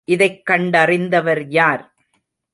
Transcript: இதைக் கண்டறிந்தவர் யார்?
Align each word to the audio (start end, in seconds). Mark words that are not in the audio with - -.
இதைக் 0.03 0.41
கண்டறிந்தவர் 0.51 1.45
யார்? 1.47 1.95